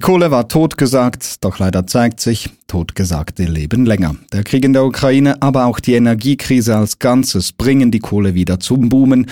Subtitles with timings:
[0.00, 4.16] Die Kohle war totgesagt, doch leider zeigt sich, totgesagte leben länger.
[4.32, 8.58] Der Krieg in der Ukraine, aber auch die Energiekrise als Ganzes bringen die Kohle wieder
[8.60, 9.26] zum Boomen.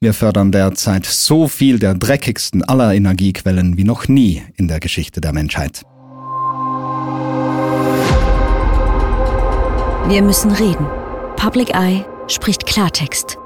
[0.00, 5.20] Wir fördern derzeit so viel der dreckigsten aller Energiequellen wie noch nie in der Geschichte
[5.20, 5.82] der Menschheit.
[10.08, 10.86] Wir müssen reden.
[11.36, 13.36] Public Eye spricht Klartext.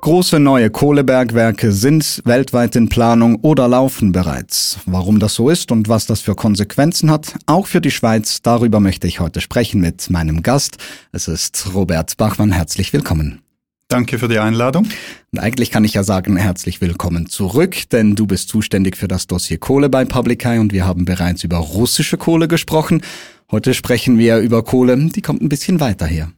[0.00, 4.78] Große neue Kohlebergwerke sind weltweit in Planung oder laufen bereits.
[4.86, 8.78] Warum das so ist und was das für Konsequenzen hat, auch für die Schweiz, darüber
[8.78, 10.76] möchte ich heute sprechen mit meinem Gast.
[11.12, 12.52] Es ist Robert Bachmann.
[12.52, 13.40] Herzlich willkommen.
[13.88, 14.88] Danke für die Einladung.
[15.32, 19.28] Und eigentlich kann ich ja sagen, herzlich willkommen zurück, denn du bist zuständig für das
[19.28, 23.02] Dossier Kohle bei Public Eye und wir haben bereits über russische Kohle gesprochen.
[23.50, 26.32] Heute sprechen wir über Kohle, die kommt ein bisschen weiter her.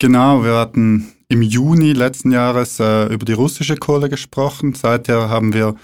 [0.00, 4.74] Genau, wir hatten im Juni letzten Jahres äh, über die russische Kohle gesprochen.
[4.74, 5.76] Seither haben wir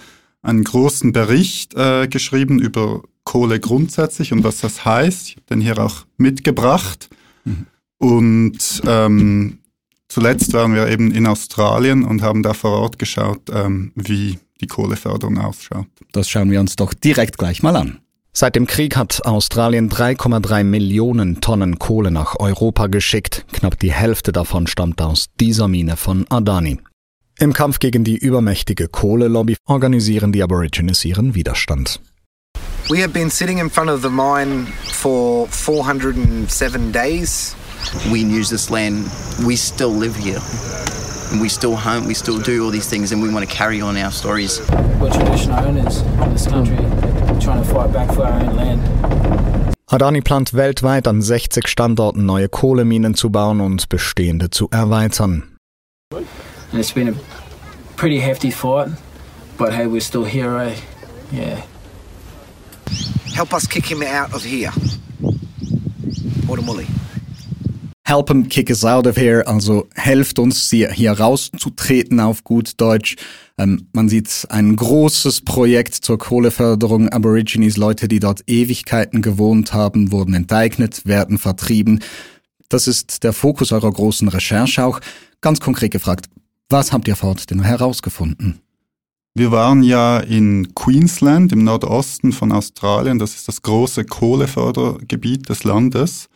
[0.42, 5.28] einen großen Bericht äh, geschrieben über Kohle grundsätzlich und was das heißt.
[5.28, 7.10] Ich habe den hier auch mitgebracht.
[7.44, 7.66] Mhm.
[7.98, 9.58] Und ähm,
[10.08, 14.66] zuletzt waren wir eben in Australien und haben da vor Ort geschaut, ähm, wie die
[14.66, 15.88] Kohleförderung ausschaut.
[16.12, 17.98] Das schauen wir uns doch direkt gleich mal an.
[18.38, 23.46] Seit dem Krieg hat Australien 3,3 Millionen Tonnen Kohle nach Europa geschickt.
[23.50, 26.78] Knapp die Hälfte davon stammt aus dieser Mine von Adani.
[27.38, 31.98] Im Kampf gegen die übermächtige Kohlelobby organisieren die Aborigines ihren Widerstand.
[32.90, 37.56] We have been sitting in front of the mine for 407 days.
[38.12, 39.06] We use this land.
[39.46, 40.42] We still live here.
[41.32, 43.80] And we still hunt, we still do all these things, and we want to carry
[43.80, 44.60] on our stories.
[45.00, 46.76] We're traditional owners in this country.
[47.40, 49.74] Trying to fight back for our own land.
[49.88, 55.56] Adani plant weltweit an 60 Standorten neue Kohleminen zu bauen und bestehende zu erweitern.
[56.12, 57.14] And it's been a
[57.96, 58.88] pretty hefty fight,
[59.56, 60.74] but hey, we're still here, eh?
[61.32, 61.62] Yeah.
[63.34, 64.72] Help us kick him out of here.
[66.48, 66.86] Watermully.
[68.08, 73.16] Help him kick us out of here, also helft uns hier rauszutreten auf gut Deutsch.
[73.58, 77.08] Ähm, man sieht ein großes Projekt zur Kohleförderung.
[77.08, 81.98] Aborigines, Leute, die dort Ewigkeiten gewohnt haben, wurden enteignet, werden vertrieben.
[82.68, 85.00] Das ist der Fokus eurer großen Recherche auch.
[85.40, 86.26] Ganz konkret gefragt,
[86.68, 88.60] was habt ihr vor Ort denn herausgefunden?
[89.34, 93.18] Wir waren ja in Queensland im Nordosten von Australien.
[93.18, 96.28] Das ist das große Kohlefördergebiet des Landes.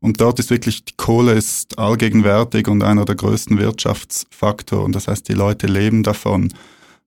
[0.00, 4.92] Und dort ist wirklich, die Kohle ist allgegenwärtig und einer der größten Wirtschaftsfaktoren.
[4.92, 6.52] Das heißt, die Leute leben davon.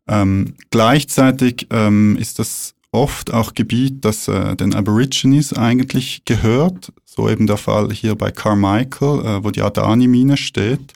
[0.07, 6.91] Ähm, gleichzeitig ähm, ist das oft auch Gebiet, das äh, den Aborigines eigentlich gehört.
[7.05, 10.93] So eben der Fall hier bei Carmichael, äh, wo die Adani-Mine steht.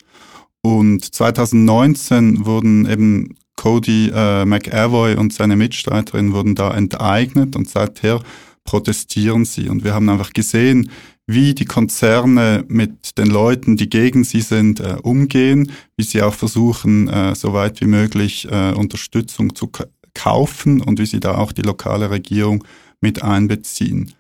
[0.62, 8.22] Und 2019 wurden eben Cody äh, McAvoy und seine Mitstreiterin wurden da enteignet und seither
[8.64, 9.70] protestieren sie.
[9.70, 10.90] Und wir haben einfach gesehen,
[11.26, 16.34] wie die Konzerne mit den Leuten, die gegen sie sind, äh, umgehen, wie sie auch
[16.34, 19.70] versuchen, äh, so weit wie möglich äh, Unterstützung zu
[20.14, 22.64] kaufen und wie sie da auch die lokale Regierung
[23.00, 24.14] mit einbeziehen.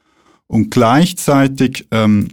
[0.47, 2.29] Und gleichzeitig ähm,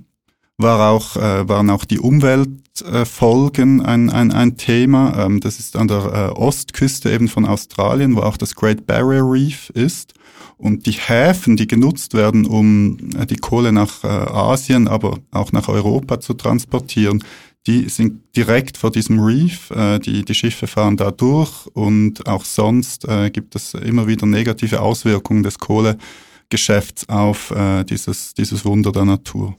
[0.62, 5.24] war auch, äh, waren auch die Umweltfolgen ein, ein, ein Thema.
[5.24, 9.22] Ähm, das ist an der äh, Ostküste eben von Australien, wo auch das Great Barrier
[9.24, 10.14] Reef ist.
[10.60, 15.52] Und die Häfen, die genutzt werden, um äh, die Kohle nach äh, Asien, aber auch
[15.52, 17.24] nach Europa zu transportieren,
[17.66, 19.70] die sind direkt vor diesem Reef.
[19.70, 24.80] Äh, die, die Schiffe fahren da durch und auch sonst gibt es immer wieder negative
[24.80, 27.52] Auswirkungen des Kohlegeschäfts auf
[27.88, 29.56] dieses, dieses Wunder der Natur.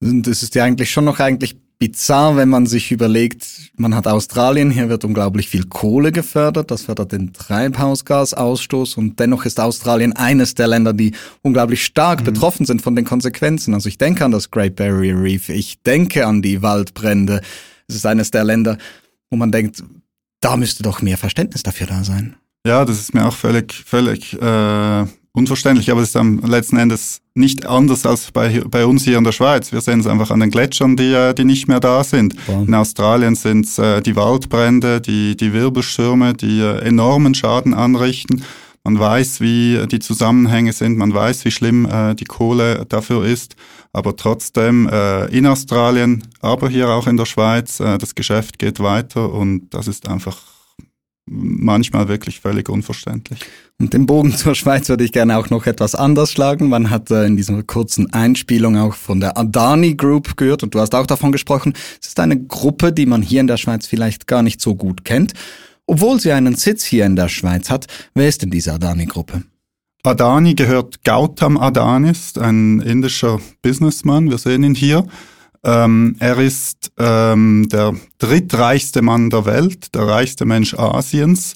[0.00, 4.70] Das ist ja eigentlich schon noch eigentlich bizarr, wenn man sich überlegt, man hat Australien,
[4.70, 10.54] hier wird unglaublich viel Kohle gefördert, das fördert den Treibhausgasausstoß und dennoch ist Australien eines
[10.54, 12.24] der Länder, die unglaublich stark mhm.
[12.24, 13.74] betroffen sind von den Konsequenzen.
[13.74, 17.40] Also ich denke an das Great Barrier Reef, ich denke an die Waldbrände.
[17.86, 18.76] Es ist eines der Länder,
[19.30, 19.82] wo man denkt,
[20.40, 22.36] da müsste doch mehr Verständnis dafür da sein.
[22.66, 27.20] Ja, das ist mir auch völlig, völlig äh, unverständlich, aber es ist am letzten Endes
[27.34, 29.72] nicht anders als bei, bei uns hier in der Schweiz.
[29.72, 32.34] Wir sehen es einfach an den Gletschern, die, äh, die nicht mehr da sind.
[32.46, 32.66] Wow.
[32.66, 38.42] In Australien sind es äh, die Waldbrände, die, die Wirbelstürme, die äh, enormen Schaden anrichten.
[38.84, 43.54] Man weiß, wie die Zusammenhänge sind, man weiß, wie schlimm äh, die Kohle dafür ist,
[43.92, 48.80] aber trotzdem äh, in Australien, aber hier auch in der Schweiz, äh, das Geschäft geht
[48.80, 50.38] weiter und das ist einfach
[51.30, 53.40] manchmal wirklich völlig unverständlich.
[53.78, 56.68] Und den Bogen zur Schweiz würde ich gerne auch noch etwas anders schlagen.
[56.68, 60.80] Man hat äh, in dieser kurzen Einspielung auch von der Adani Group gehört und du
[60.80, 61.74] hast auch davon gesprochen.
[62.00, 65.04] Es ist eine Gruppe, die man hier in der Schweiz vielleicht gar nicht so gut
[65.04, 65.32] kennt.
[65.86, 69.42] Obwohl sie einen Sitz hier in der Schweiz hat, wer ist denn diese Adani-Gruppe?
[70.02, 75.06] Adani gehört Gautam Adani, ist ein indischer Businessman, wir sehen ihn hier.
[75.64, 81.54] Ähm, er ist ähm, der drittreichste Mann der Welt, der reichste Mensch Asiens.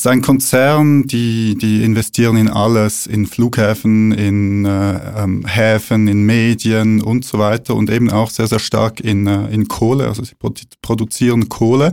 [0.00, 7.00] Sein Konzern, die, die investieren in alles, in Flughäfen, in äh, ähm, Häfen, in Medien
[7.02, 10.36] und so weiter und eben auch sehr, sehr stark in, äh, in Kohle, also sie
[10.82, 11.92] produzieren Kohle.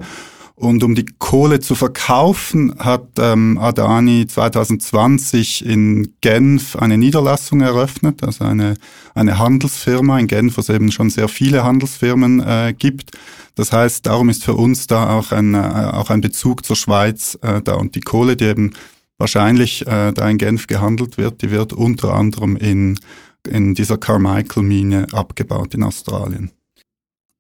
[0.55, 8.23] Und um die Kohle zu verkaufen, hat ähm, Adani 2020 in Genf eine Niederlassung eröffnet,
[8.23, 8.75] also eine,
[9.13, 13.11] eine Handelsfirma in Genf, wo es eben schon sehr viele Handelsfirmen äh, gibt.
[13.55, 17.37] Das heißt, darum ist für uns da auch ein, äh, auch ein Bezug zur Schweiz
[17.41, 17.73] äh, da.
[17.73, 18.73] Und die Kohle, die eben
[19.17, 22.97] wahrscheinlich äh, da in Genf gehandelt wird, die wird unter anderem in,
[23.45, 26.51] in dieser Carmichael-Mine abgebaut in Australien.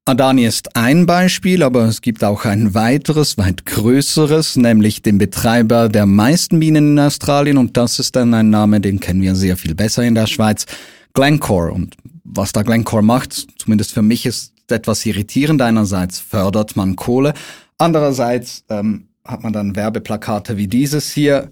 [0.07, 5.89] Adani ist ein Beispiel, aber es gibt auch ein weiteres, weit größeres, nämlich den Betreiber
[5.89, 9.57] der meisten Minen in Australien und das ist dann ein Name, den kennen wir sehr
[9.57, 10.67] viel besser in der Schweiz,
[11.13, 11.71] Glencore.
[11.71, 15.63] Und was da Glencore macht, zumindest für mich, ist etwas irritierend.
[15.63, 17.33] Einerseits fördert man Kohle,
[17.79, 21.49] andererseits ähm, hat man dann Werbeplakate wie dieses hier.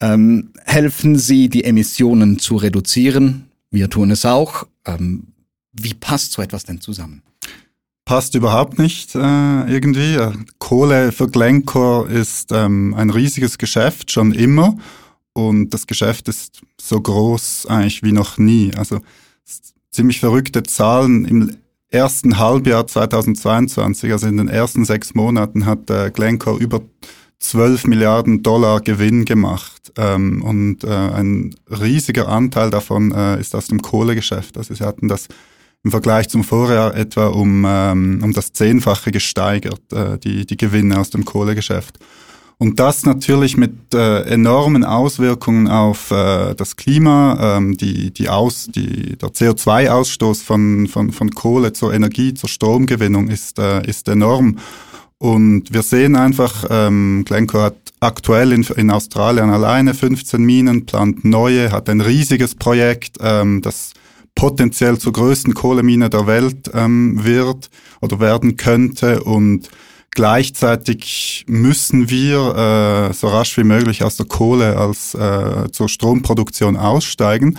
[0.00, 3.48] Ähm, helfen Sie, die Emissionen zu reduzieren?
[3.72, 4.68] Wir tun es auch.
[4.86, 5.32] Ähm,
[5.72, 7.22] wie passt so etwas denn zusammen?
[8.04, 9.18] Passt überhaupt nicht äh,
[9.72, 10.18] irgendwie.
[10.58, 14.76] Kohle für Glencore ist ähm, ein riesiges Geschäft, schon immer.
[15.32, 18.72] Und das Geschäft ist so groß eigentlich wie noch nie.
[18.76, 19.00] Also
[19.90, 21.24] ziemlich verrückte Zahlen.
[21.24, 21.56] Im
[21.88, 26.82] ersten Halbjahr 2022, also in den ersten sechs Monaten, hat äh, Glencore über
[27.38, 29.92] 12 Milliarden Dollar Gewinn gemacht.
[29.96, 34.56] Ähm, und äh, ein riesiger Anteil davon äh, ist aus dem Kohlegeschäft.
[34.56, 35.28] Also sie hatten das
[35.84, 40.98] im Vergleich zum Vorjahr etwa um, ähm, um das Zehnfache gesteigert, äh, die, die Gewinne
[40.98, 41.98] aus dem Kohlegeschäft.
[42.58, 48.68] Und das natürlich mit äh, enormen Auswirkungen auf äh, das Klima, ähm, die, die Aus,
[48.72, 54.58] die, der CO2-Ausstoß von, von, von Kohle zur Energie, zur Stromgewinnung ist, äh, ist enorm.
[55.18, 61.24] Und wir sehen einfach, ähm, Glencore hat aktuell in, in Australien alleine 15 Minen, plant
[61.24, 63.92] neue, hat ein riesiges Projekt, ähm, das
[64.42, 69.70] potenziell zur größten Kohlemine der Welt ähm, wird oder werden könnte und
[70.14, 76.76] Gleichzeitig müssen wir äh, so rasch wie möglich aus der Kohle als äh, zur Stromproduktion
[76.76, 77.56] aussteigen.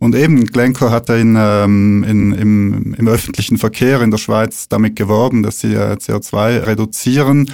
[0.00, 4.96] Und eben Glencore hat in, ähm, in, im, im öffentlichen Verkehr in der Schweiz damit
[4.96, 7.52] geworben, dass sie äh, CO2 reduzieren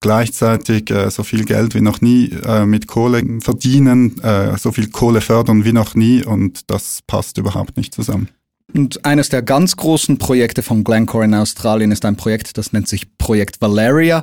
[0.00, 4.88] gleichzeitig äh, so viel Geld wie noch nie äh, mit Kohle verdienen, äh, so viel
[4.88, 8.28] Kohle fördern wie noch nie und das passt überhaupt nicht zusammen.
[8.72, 12.88] Und eines der ganz großen Projekte von Glencore in Australien ist ein Projekt, das nennt
[12.88, 14.22] sich Projekt Valeria.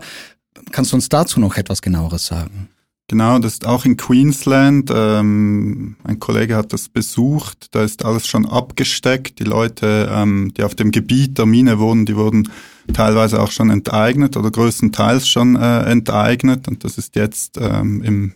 [0.71, 2.69] Kannst du uns dazu noch etwas genaueres sagen?
[3.09, 4.91] Genau, das ist auch in Queensland.
[4.93, 7.73] Ähm, ein Kollege hat das besucht.
[7.73, 9.39] Da ist alles schon abgesteckt.
[9.39, 12.49] Die Leute, ähm, die auf dem Gebiet der Mine wohnen, die wurden
[12.93, 16.67] teilweise auch schon enteignet oder größtenteils schon äh, enteignet.
[16.67, 18.33] Und das ist jetzt ähm, im,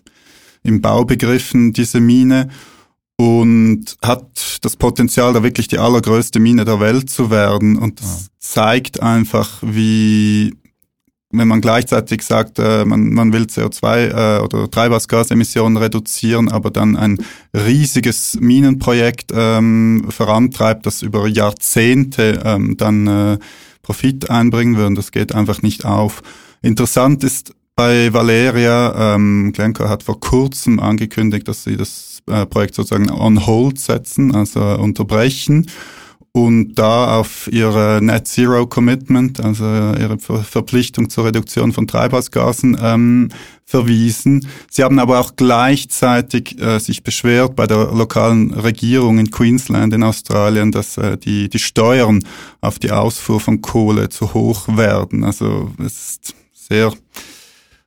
[0.64, 2.48] im Bau begriffen, diese Mine.
[3.18, 7.78] Und hat das Potenzial, da wirklich die allergrößte Mine der Welt zu werden.
[7.78, 8.28] Und das ja.
[8.40, 10.56] zeigt einfach, wie
[11.32, 16.96] wenn man gleichzeitig sagt, äh, man, man will CO2 äh, oder Treibhausgasemissionen reduzieren, aber dann
[16.96, 17.18] ein
[17.56, 23.38] riesiges Minenprojekt ähm, vorantreibt, das über Jahrzehnte ähm, dann äh,
[23.82, 26.22] Profit einbringen würde, das geht einfach nicht auf.
[26.62, 32.76] Interessant ist bei Valeria, ähm, Glencore hat vor kurzem angekündigt, dass sie das äh, Projekt
[32.76, 35.68] sozusagen on hold setzen, also unterbrechen
[36.34, 43.30] und da auf ihre Net Zero Commitment, also ihre Verpflichtung zur Reduktion von Treibhausgasen ähm,
[43.66, 44.48] verwiesen.
[44.70, 50.04] Sie haben aber auch gleichzeitig äh, sich beschwert bei der lokalen Regierung in Queensland in
[50.04, 52.24] Australien, dass äh, die, die Steuern
[52.62, 55.26] auf die Ausfuhr von Kohle zu hoch werden.
[55.26, 56.94] Also es ist sehr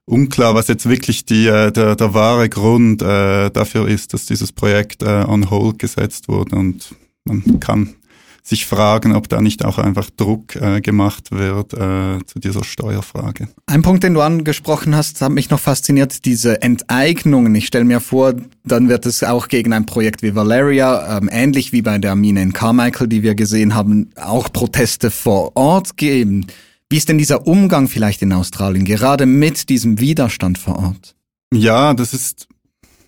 [0.04, 4.52] unklar, was jetzt wirklich die, äh, der, der wahre Grund äh, dafür ist, dass dieses
[4.52, 7.94] Projekt äh, on hold gesetzt wurde und man kann
[8.46, 13.48] sich fragen, ob da nicht auch einfach Druck äh, gemacht wird äh, zu dieser Steuerfrage.
[13.66, 17.54] Ein Punkt, den du angesprochen hast, hat mich noch fasziniert, diese Enteignungen.
[17.54, 21.72] Ich stelle mir vor, dann wird es auch gegen ein Projekt wie Valeria, ähm, ähnlich
[21.72, 26.46] wie bei der Mine in Carmichael, die wir gesehen haben, auch Proteste vor Ort geben.
[26.90, 31.14] Wie ist denn dieser Umgang vielleicht in Australien, gerade mit diesem Widerstand vor Ort?
[31.52, 32.46] Ja, das ist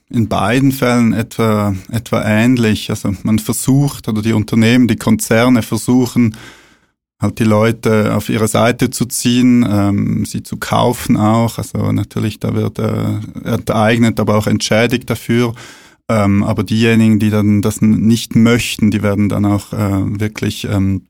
[0.09, 2.91] in beiden Fällen etwa, etwa ähnlich.
[2.91, 6.37] Also man versucht oder die Unternehmen, die Konzerne versuchen,
[7.21, 11.59] halt die Leute auf ihre Seite zu ziehen, ähm, sie zu kaufen auch.
[11.59, 15.55] Also natürlich, da wird äh, enteignet, aber auch entschädigt dafür.
[16.09, 21.07] Ähm, aber diejenigen, die dann das nicht möchten, die werden dann auch äh, wirklich ähm,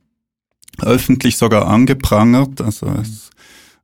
[0.81, 2.63] öffentlich sogar angeprangert.
[2.63, 3.31] Also es,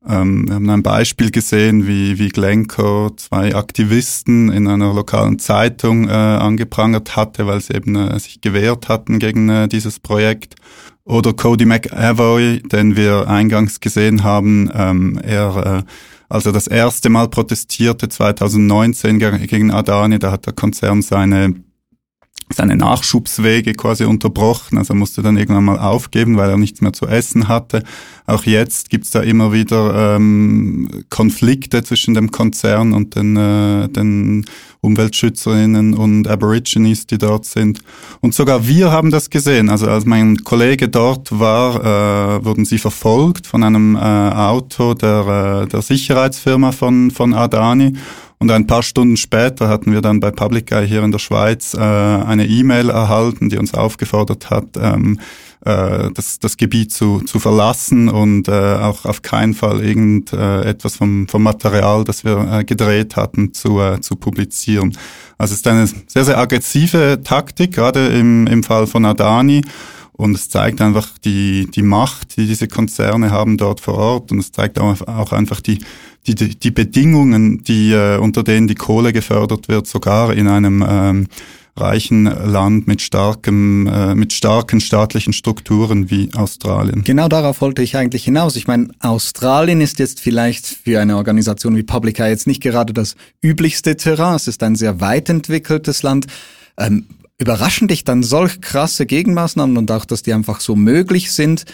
[0.08, 6.08] ähm, wir haben ein Beispiel gesehen, wie, wie Glencoe zwei Aktivisten in einer lokalen Zeitung
[6.08, 10.56] äh, angeprangert hatte, weil sie eben äh, sich gewehrt hatten gegen äh, dieses Projekt.
[11.04, 15.82] Oder Cody McAvoy, den wir eingangs gesehen haben, ähm, er, äh,
[16.28, 21.54] als er das erste Mal protestierte 2019 gegen Adani, da hat der Konzern seine
[22.54, 24.78] seine Nachschubswege quasi unterbrochen.
[24.78, 27.82] Also er musste dann irgendwann mal aufgeben, weil er nichts mehr zu essen hatte.
[28.26, 34.44] Auch jetzt gibt's da immer wieder ähm, Konflikte zwischen dem Konzern und den, äh, den
[34.80, 37.80] Umweltschützerinnen und Aborigines, die dort sind.
[38.20, 39.68] Und sogar wir haben das gesehen.
[39.68, 45.62] Also als mein Kollege dort war, äh, wurden sie verfolgt von einem äh, Auto der,
[45.64, 47.94] äh, der Sicherheitsfirma von, von Adani.
[48.42, 51.74] Und ein paar Stunden später hatten wir dann bei Public Eye hier in der Schweiz
[51.74, 55.20] äh, eine E-Mail erhalten, die uns aufgefordert hat, ähm,
[55.64, 60.74] äh, das, das Gebiet zu, zu verlassen und äh, auch auf keinen Fall irgend äh,
[60.88, 64.98] vom, vom Material, das wir äh, gedreht hatten, zu, äh, zu publizieren.
[65.38, 69.62] Also es ist eine sehr, sehr aggressive Taktik, gerade im, im Fall von Adani.
[70.14, 74.30] Und es zeigt einfach die, die Macht, die diese Konzerne haben dort vor Ort.
[74.30, 75.78] Und es zeigt auch, auch einfach die,
[76.26, 81.26] die, die Bedingungen, die, äh, unter denen die Kohle gefördert wird, sogar in einem ähm,
[81.76, 87.02] reichen Land mit starkem, äh, mit starken staatlichen Strukturen wie Australien.
[87.04, 88.56] Genau darauf wollte ich eigentlich hinaus.
[88.56, 93.16] Ich meine, Australien ist jetzt vielleicht für eine Organisation wie Publica jetzt nicht gerade das
[93.42, 94.36] üblichste Terrain.
[94.36, 96.26] Es ist ein sehr weit entwickeltes Land.
[96.76, 97.06] Ähm,
[97.38, 101.64] überraschen dich dann solch krasse Gegenmaßnahmen und auch, dass die einfach so möglich sind,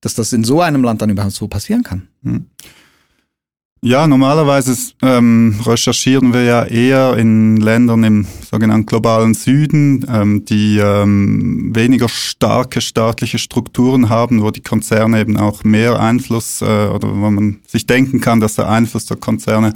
[0.00, 2.08] dass das in so einem Land dann überhaupt so passieren kann?
[2.22, 2.46] Hm.
[3.82, 10.78] Ja, normalerweise ähm, recherchieren wir ja eher in Ländern im sogenannten globalen Süden, ähm, die
[10.78, 17.08] ähm, weniger starke staatliche Strukturen haben, wo die Konzerne eben auch mehr Einfluss äh, oder
[17.08, 19.74] wo man sich denken kann, dass der Einfluss der Konzerne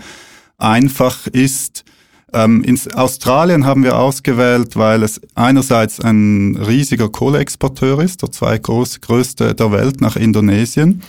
[0.57, 1.85] einfach ist.
[2.33, 9.55] Ähm, in Australien haben wir ausgewählt, weil es einerseits ein riesiger Kohleexporteur ist, der zweitgrößte
[9.55, 11.03] der Welt nach Indonesien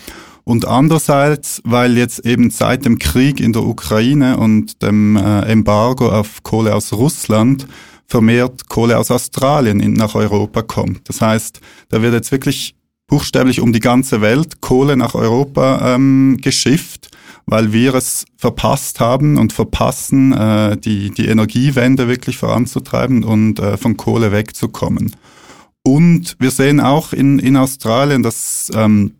[0.43, 6.09] und andererseits, weil jetzt eben seit dem Krieg in der Ukraine und dem äh, Embargo
[6.09, 7.67] auf Kohle aus Russland
[8.07, 11.07] vermehrt Kohle aus Australien in, nach Europa kommt.
[11.07, 12.75] Das heißt, da wird jetzt wirklich
[13.07, 17.09] buchstäblich um die ganze Welt Kohle nach Europa ähm, geschifft,
[17.45, 23.77] weil wir es verpasst haben und verpassen, äh, die, die Energiewende wirklich voranzutreiben und äh,
[23.77, 25.15] von Kohle wegzukommen.
[25.83, 29.15] Und wir sehen auch in, in Australien, dass ähm,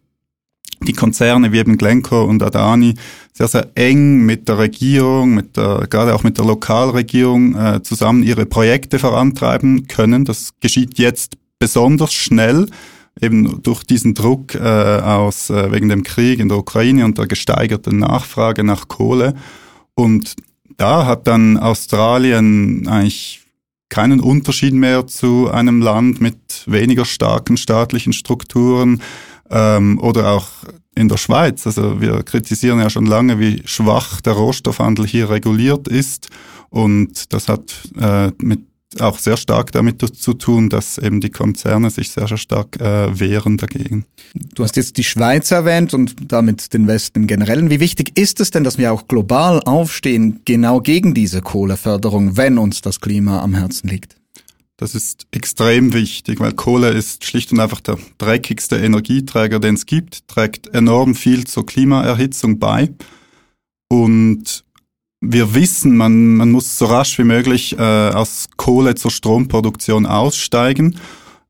[0.86, 2.96] die Konzerne wie eben Glencore und Adani
[3.34, 8.24] sehr, sehr eng mit der Regierung, mit der, gerade auch mit der Lokalregierung äh, zusammen
[8.24, 10.26] ihre Projekte vorantreiben können.
[10.26, 12.68] Das geschieht jetzt besonders schnell,
[13.20, 17.28] eben durch diesen Druck äh, aus äh, wegen dem Krieg in der Ukraine und der
[17.28, 19.36] gesteigerten Nachfrage nach Kohle.
[19.96, 20.36] Und
[20.78, 23.42] da hat dann Australien eigentlich
[23.90, 29.02] keinen Unterschied mehr zu einem Land mit weniger starken staatlichen Strukturen,
[29.52, 30.48] ähm, oder auch
[30.96, 31.66] in der Schweiz.
[31.68, 36.30] Also wir kritisieren ja schon lange, wie schwach der Rohstoffhandel hier reguliert ist.
[36.70, 38.62] Und das hat äh, mit
[39.00, 43.18] auch sehr stark damit zu tun, dass eben die Konzerne sich sehr, sehr stark äh,
[43.18, 44.06] wehren dagegen.
[44.54, 47.70] Du hast jetzt die Schweiz erwähnt und damit den Westen im Generellen.
[47.70, 52.58] Wie wichtig ist es denn, dass wir auch global aufstehen, genau gegen diese Kohleförderung, wenn
[52.58, 54.21] uns das Klima am Herzen liegt?
[54.82, 59.86] Das ist extrem wichtig, weil Kohle ist schlicht und einfach der dreckigste Energieträger, den es
[59.86, 62.90] gibt, trägt enorm viel zur Klimaerhitzung bei.
[63.90, 64.64] Und
[65.20, 70.96] wir wissen, man, man muss so rasch wie möglich äh, aus Kohle zur Stromproduktion aussteigen.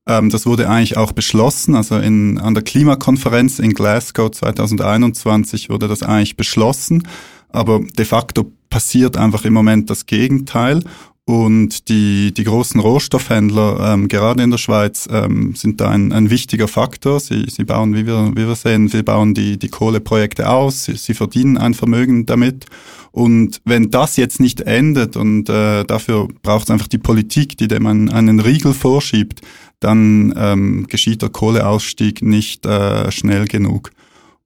[0.07, 1.75] Ähm, das wurde eigentlich auch beschlossen.
[1.75, 7.07] Also in, an der Klimakonferenz in Glasgow 2021 wurde das eigentlich beschlossen.
[7.47, 10.83] Aber de facto passiert einfach im Moment das Gegenteil.
[11.25, 16.29] Und die, die großen Rohstoffhändler, ähm, gerade in der Schweiz, ähm, sind da ein, ein
[16.29, 17.19] wichtiger Faktor.
[17.19, 20.95] Sie, sie bauen, wie wir, wie wir sehen, sie bauen die, die Kohleprojekte aus, sie,
[20.95, 22.65] sie verdienen ein Vermögen damit.
[23.11, 27.67] Und wenn das jetzt nicht endet und äh, dafür braucht es einfach die Politik, die
[27.67, 29.41] dem einen, einen Riegel vorschiebt,
[29.79, 33.91] dann ähm, geschieht der Kohleausstieg nicht äh, schnell genug.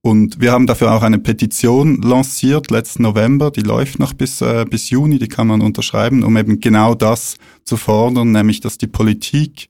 [0.06, 4.64] Und wir haben dafür auch eine Petition lanciert letzten November, die läuft noch bis, äh,
[4.70, 8.86] bis Juni, die kann man unterschreiben, um eben genau das zu fordern, nämlich dass die
[8.86, 9.68] Politik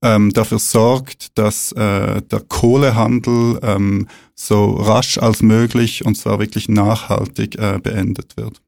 [0.00, 6.68] ähm, dafür sorgt, dass äh, der Kohlehandel ähm, so rasch als möglich und zwar wirklich
[6.68, 8.62] nachhaltig äh, beendet wird.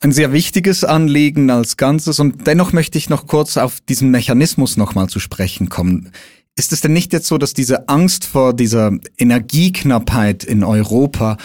[0.00, 4.76] Ein sehr wichtiges Anliegen als Ganzes und dennoch möchte ich noch kurz auf diesen Mechanismus
[4.76, 6.10] nochmal zu sprechen kommen.
[6.60, 11.38] Ist es denn nicht jetzt so, dass diese Angst vor dieser Energieknappheit in Europa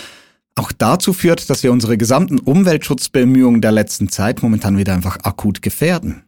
[0.55, 5.61] auch dazu führt, dass wir unsere gesamten Umweltschutzbemühungen der letzten Zeit momentan wieder einfach akut
[5.61, 6.23] gefährden?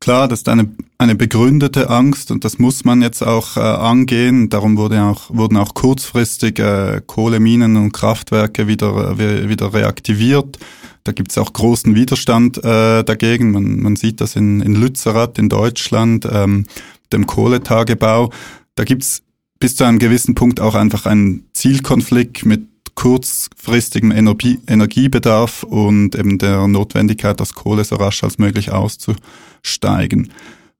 [0.00, 4.50] Klar, das ist eine, eine begründete Angst und das muss man jetzt auch äh, angehen.
[4.50, 10.58] Darum wurde auch, wurden auch kurzfristig äh, Kohleminen und Kraftwerke wieder, äh, wieder reaktiviert.
[11.04, 13.52] Da gibt es auch großen Widerstand äh, dagegen.
[13.52, 16.66] Man, man sieht das in, in Lützerath in Deutschland, ähm,
[17.12, 18.30] dem Kohletagebau.
[18.74, 19.22] Da gibt es
[19.58, 26.38] bis zu einem gewissen Punkt auch einfach einen Zielkonflikt mit kurzfristigem Energie, Energiebedarf und eben
[26.38, 30.32] der Notwendigkeit, das Kohle so rasch als möglich auszusteigen.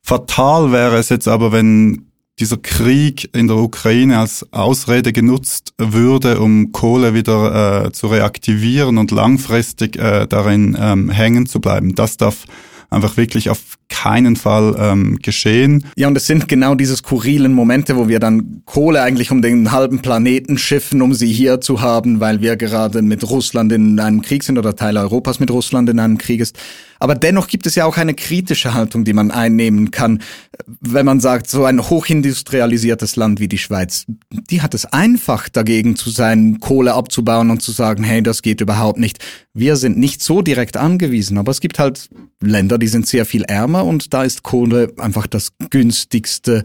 [0.02, 2.06] Fatal wäre es jetzt aber, wenn
[2.38, 8.96] dieser Krieg in der Ukraine als Ausrede genutzt würde, um Kohle wieder äh, zu reaktivieren
[8.96, 11.94] und langfristig äh, darin ähm, hängen zu bleiben.
[11.94, 12.46] Das darf
[12.88, 15.84] einfach wirklich auf keinen Fall ähm, geschehen.
[15.96, 19.72] Ja, und es sind genau diese skurrilen Momente, wo wir dann Kohle eigentlich um den
[19.72, 24.22] halben Planeten schiffen, um sie hier zu haben, weil wir gerade mit Russland in einem
[24.22, 26.56] Krieg sind oder Teile Europas mit Russland in einem Krieg ist.
[27.00, 30.20] Aber dennoch gibt es ja auch eine kritische Haltung, die man einnehmen kann,
[30.80, 35.96] wenn man sagt, so ein hochindustrialisiertes Land wie die Schweiz, die hat es einfach dagegen
[35.96, 39.18] zu sein, Kohle abzubauen und zu sagen, hey, das geht überhaupt nicht.
[39.54, 42.10] Wir sind nicht so direkt angewiesen, aber es gibt halt
[42.42, 46.64] Länder, die sind sehr viel ärmer und da ist Kohle einfach das günstigste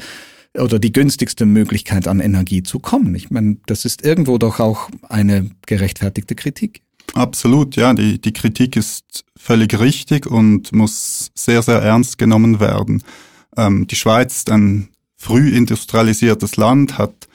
[0.58, 3.16] oder die günstigste Möglichkeit an Energie zu kommen.
[3.16, 6.82] Ich meine, das ist irgendwo doch auch eine gerechtfertigte Kritik.
[7.14, 7.94] Absolut, ja.
[7.94, 13.04] Die, die Kritik ist völlig richtig und muss sehr, sehr ernst genommen werden.
[13.58, 17.28] Ähm, die Schweiz ist ein früh industrialisiertes Land, hat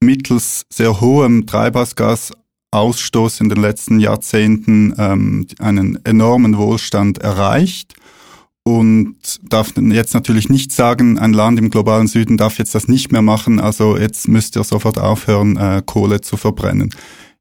[0.00, 7.94] mittels sehr hohem Treibhausgasausstoß in den letzten Jahrzehnten ähm, einen enormen Wohlstand erreicht
[8.64, 13.12] und darf jetzt natürlich nicht sagen, ein Land im globalen Süden darf jetzt das nicht
[13.12, 16.90] mehr machen, also jetzt müsst ihr sofort aufhören, äh, Kohle zu verbrennen.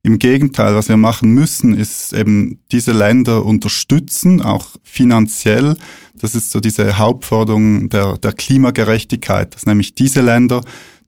[0.05, 5.77] Im Gegenteil, was wir machen müssen, ist eben diese Länder unterstützen, auch finanziell.
[6.19, 10.61] Das ist so diese Hauptforderung der, der Klimagerechtigkeit, dass nämlich diese Länder,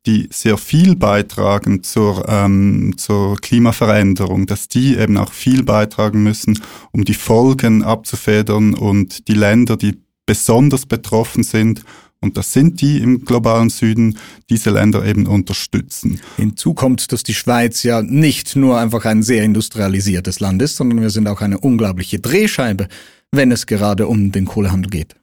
[0.06, 6.58] die sehr viel beitragen zur, ähm, zur Klimaveränderung, dass die eben auch viel beitragen müssen,
[6.94, 11.84] um die Folgen abzufedern und die Länder, die besonders betroffen sind,
[12.22, 14.18] und das sind die im globalen Süden,
[14.50, 16.20] diese Länder eben unterstützen.
[16.38, 21.02] Hinzu kommt, dass die Schweiz ja nicht nur einfach ein sehr industrialisiertes Land ist, sondern
[21.02, 22.88] wir sind auch eine unglaubliche Drehscheibe,
[23.32, 25.16] wenn es gerade um den Kohlehandel geht.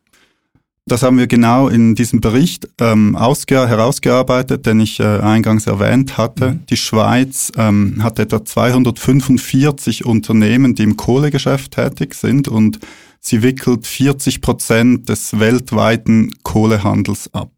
[0.87, 6.53] Das haben wir genau in diesem Bericht ähm, herausgearbeitet, den ich äh, eingangs erwähnt hatte.
[6.53, 6.67] Mhm.
[6.67, 12.81] Die Schweiz ähm, hat etwa 245 Unternehmen, die im Kohlegeschäft tätig sind und
[13.25, 17.53] Sie wickelt 40 Prozent des weltweiten Kohlehandels ab.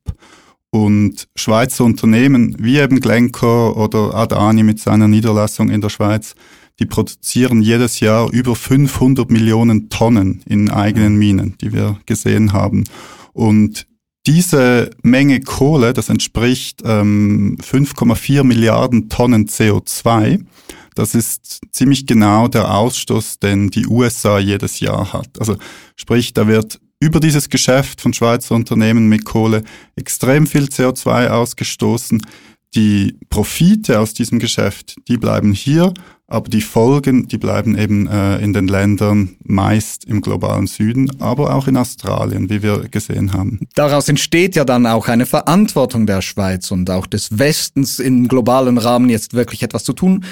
[0.70, 6.34] Und Schweizer Unternehmen wie eben Glencore oder Adani mit seiner Niederlassung in der Schweiz,
[6.80, 12.84] die produzieren jedes Jahr über 500 Millionen Tonnen in eigenen Minen, die wir gesehen haben.
[13.32, 13.86] Und
[14.26, 20.44] diese Menge Kohle, das entspricht ähm, 5,4 Milliarden Tonnen CO2.
[20.94, 25.38] Das ist ziemlich genau der Ausstoß, den die USA jedes Jahr hat.
[25.38, 25.56] Also
[25.96, 29.62] sprich, da wird über dieses Geschäft von Schweizer Unternehmen mit Kohle
[29.96, 32.22] extrem viel CO2 ausgestoßen.
[32.74, 35.92] Die Profite aus diesem Geschäft, die bleiben hier,
[36.26, 41.54] aber die Folgen, die bleiben eben äh, in den Ländern meist im globalen Süden, aber
[41.54, 43.60] auch in Australien, wie wir gesehen haben.
[43.74, 48.78] Daraus entsteht ja dann auch eine Verantwortung der Schweiz und auch des Westens im globalen
[48.78, 50.24] Rahmen jetzt wirklich etwas zu tun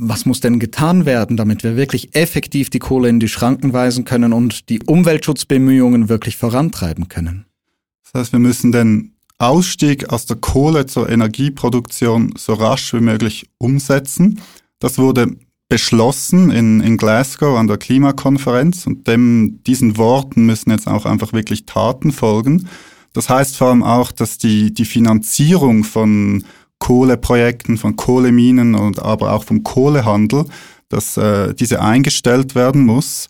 [0.00, 4.04] was muss denn getan werden, damit wir wirklich effektiv die Kohle in die Schranken weisen
[4.04, 7.44] können und die Umweltschutzbemühungen wirklich vorantreiben können?
[8.04, 13.48] Das heißt, wir müssen den Ausstieg aus der Kohle zur Energieproduktion so rasch wie möglich
[13.58, 14.40] umsetzen.
[14.78, 15.36] Das wurde
[15.68, 21.32] beschlossen in, in Glasgow an der Klimakonferenz und dem, diesen Worten müssen jetzt auch einfach
[21.32, 22.68] wirklich Taten folgen.
[23.12, 26.44] Das heißt vor allem auch, dass die, die Finanzierung von
[26.80, 30.46] Kohleprojekten, von Kohleminen und aber auch vom Kohlehandel,
[30.88, 33.28] dass äh, diese eingestellt werden muss.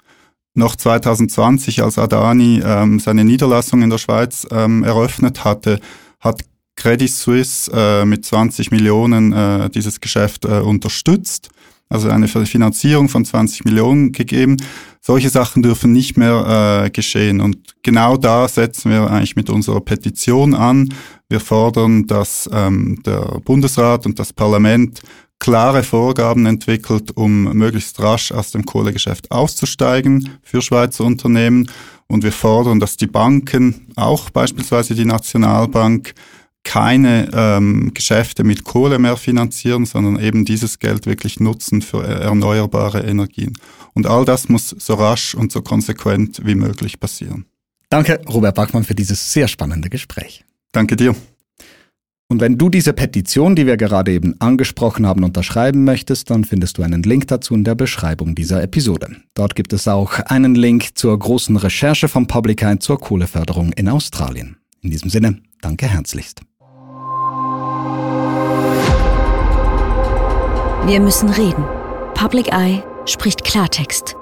[0.55, 5.79] Noch 2020, als Adani ähm, seine Niederlassung in der Schweiz ähm, eröffnet hatte,
[6.19, 6.43] hat
[6.77, 11.51] Credit Suisse äh, mit 20 Millionen äh, dieses Geschäft äh, unterstützt,
[11.90, 14.57] also eine Finanzierung von 20 Millionen gegeben.
[15.00, 19.81] Solche Sachen dürfen nicht mehr äh, geschehen und genau da setzen wir eigentlich mit unserer
[19.81, 20.94] Petition an.
[21.29, 25.00] Wir fordern, dass ähm, der Bundesrat und das Parlament
[25.40, 31.68] klare Vorgaben entwickelt, um möglichst rasch aus dem Kohlegeschäft auszusteigen für Schweizer Unternehmen.
[32.07, 36.12] Und wir fordern, dass die Banken, auch beispielsweise die Nationalbank,
[36.64, 43.01] keine ähm, Geschäfte mit Kohle mehr finanzieren, sondern eben dieses Geld wirklich nutzen für erneuerbare
[43.01, 43.55] Energien.
[43.94, 47.46] Und all das muss so rasch und so konsequent wie möglich passieren.
[47.88, 50.44] Danke, Robert Bachmann, für dieses sehr spannende Gespräch.
[50.73, 51.16] Danke dir.
[52.29, 56.79] Und wenn du diese Petition, die wir gerade eben angesprochen haben, unterschreiben möchtest, dann findest
[56.79, 59.16] du einen Link dazu in der Beschreibung dieser Episode.
[59.35, 63.88] Dort gibt es auch einen Link zur großen Recherche vom Public Eye zur Kohleförderung in
[63.88, 64.59] Australien.
[64.81, 66.42] In diesem Sinne, danke herzlichst.
[70.87, 71.64] Wir müssen reden.
[72.14, 74.20] Public Eye spricht Klartext.